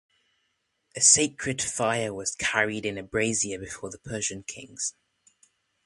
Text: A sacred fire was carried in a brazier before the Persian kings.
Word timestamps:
A 0.95 0.99
sacred 0.99 1.61
fire 1.61 2.11
was 2.11 2.33
carried 2.33 2.87
in 2.87 2.97
a 2.97 3.03
brazier 3.03 3.59
before 3.59 3.91
the 3.91 3.99
Persian 3.99 4.41
kings. 4.41 4.95